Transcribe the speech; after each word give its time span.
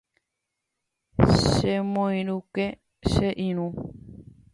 Chemoirũke 1.43 2.65
che 3.09 3.27
irũ 3.47 3.67